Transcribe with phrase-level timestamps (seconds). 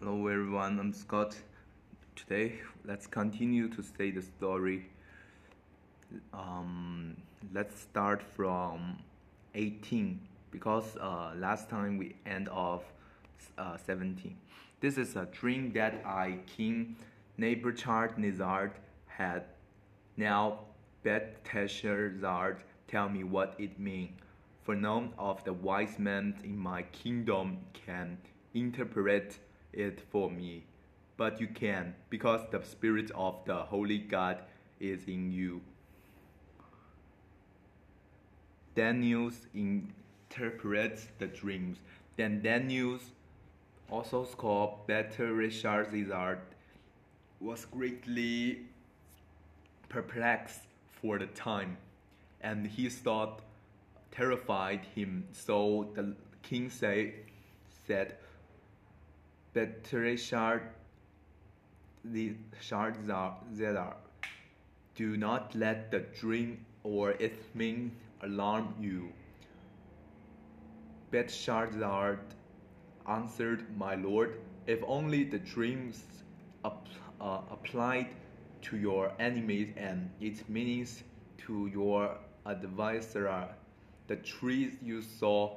[0.00, 1.34] Hello everyone, I'm Scott.
[2.14, 4.86] Today, let's continue to say the story.
[6.32, 7.16] Um,
[7.52, 9.00] let's start from
[9.56, 10.20] 18
[10.52, 12.84] because uh, last time we end off
[13.58, 14.36] uh, 17.
[14.80, 16.94] This is a dream that I, King
[17.36, 18.70] Nebuchadnezzar, Nizard,
[19.08, 19.46] had.
[20.16, 20.60] Now,
[21.02, 24.12] Belteshazzar, tell me what it means.
[24.62, 28.16] For none of the wise men in my kingdom can
[28.54, 29.40] interpret
[29.72, 30.64] it for me.
[31.16, 34.42] But you can, because the Spirit of the Holy God
[34.80, 35.60] is in you.
[38.74, 41.78] Daniel interprets the dreams.
[42.16, 42.98] Then Daniel,
[43.90, 46.38] also called Belteshazzar,
[47.40, 48.60] was greatly
[49.88, 50.60] perplexed
[51.00, 51.76] for the time,
[52.40, 53.40] and his thought
[54.12, 55.24] terrified him.
[55.32, 57.14] So the king say,
[57.86, 58.16] said,
[59.58, 60.62] Belteshazzar,
[64.94, 69.12] do not let the dream or its meaning alarm you.
[71.10, 72.20] Belteshazzar
[73.08, 76.04] answered, My lord, if only the dreams
[76.64, 76.70] uh,
[77.50, 78.06] applied
[78.62, 81.02] to your enemies and its meanings
[81.38, 83.48] to your adversary.
[84.06, 85.56] The trees you saw,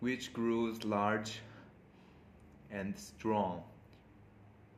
[0.00, 1.40] which grew large
[2.74, 3.62] and strong,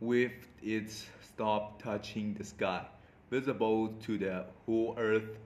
[0.00, 1.06] with its
[1.38, 2.84] top touching the sky,
[3.30, 5.38] visible to the whole earth,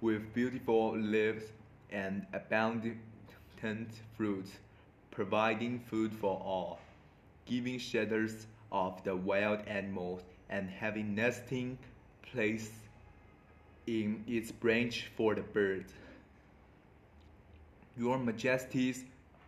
[0.00, 1.44] with beautiful leaves
[1.90, 2.96] and abundant
[4.16, 4.52] fruits,
[5.10, 6.78] providing food for all,
[7.46, 11.76] giving shelters of the wild animals and having nesting
[12.22, 12.70] place
[13.86, 15.92] in its branch for the birds.
[17.96, 19.04] Your majesties,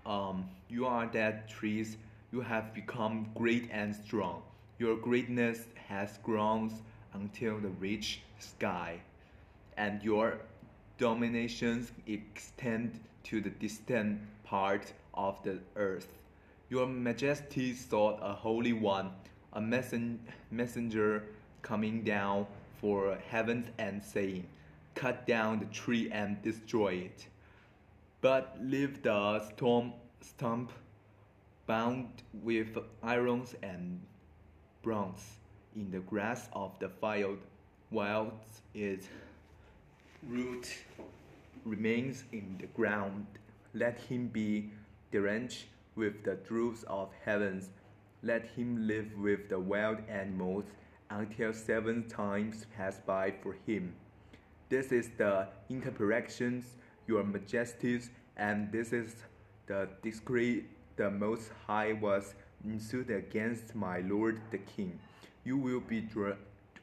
[0.06, 1.96] um, you are that trees,
[2.30, 4.42] you have become great and strong.
[4.78, 6.72] Your greatness has grown
[7.14, 9.00] until the rich sky,
[9.76, 10.38] and your
[10.98, 16.08] dominations extend to the distant part of the earth.
[16.70, 19.10] Your majesty sought a holy one,
[19.54, 20.18] a messen
[20.50, 21.24] messenger
[21.62, 22.46] coming down
[22.80, 24.46] for heavens and saying,
[24.94, 27.26] Cut down the tree and destroy it.
[28.20, 30.72] But leave the storm stump
[31.68, 34.00] bound with irons and
[34.82, 35.36] bronze
[35.76, 37.38] in the grass of the field,
[37.90, 38.32] while
[38.74, 39.06] its
[40.26, 40.66] root
[41.66, 43.26] remains in the ground.
[43.74, 44.70] Let him be
[45.12, 47.68] drenched with the dews of heavens.
[48.22, 50.64] Let him live with the wild animals
[51.10, 53.94] until seven times pass by for him.
[54.70, 56.76] This is the interpretations,
[57.06, 59.16] your majesties, and this is
[59.66, 60.64] the decree
[60.98, 62.34] the Most High was
[62.68, 64.98] issued against my lord the king.
[65.44, 66.06] You will be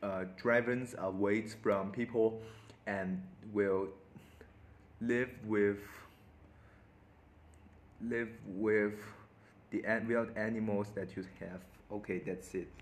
[0.02, 2.42] uh, driven away from people
[2.88, 3.22] and
[3.54, 3.90] will
[5.02, 5.80] live with
[8.02, 8.94] live with
[9.72, 11.60] the wild animals that you have.
[11.92, 12.70] Okay, that's it.